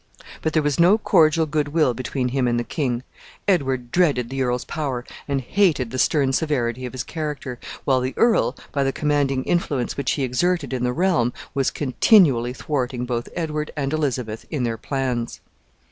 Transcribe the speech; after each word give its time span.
But 0.41 0.53
there 0.53 0.63
was 0.63 0.79
no 0.79 0.97
cordial 0.97 1.45
good 1.45 1.67
will 1.67 1.93
between 1.93 2.29
him 2.29 2.47
and 2.47 2.59
the 2.59 2.63
king. 2.63 3.03
Edward 3.47 3.91
dreaded 3.91 4.31
the 4.31 4.41
earl's 4.41 4.65
power, 4.65 5.05
and 5.27 5.39
hated 5.41 5.91
the 5.91 5.99
stern 5.99 6.33
severity 6.33 6.87
of 6.87 6.93
his 6.93 7.03
character, 7.03 7.59
while 7.85 8.01
the 8.01 8.15
earl, 8.17 8.55
by 8.71 8.83
the 8.83 8.91
commanding 8.91 9.43
influence 9.43 9.97
which 9.97 10.13
he 10.13 10.23
exerted 10.23 10.73
in 10.73 10.83
the 10.83 10.91
realm, 10.91 11.33
was 11.53 11.69
continually 11.69 12.51
thwarting 12.51 13.05
both 13.05 13.29
Edward 13.35 13.69
and 13.77 13.93
Elizabeth 13.93 14.43
in 14.49 14.63
their 14.63 14.75
plans. 14.79 15.39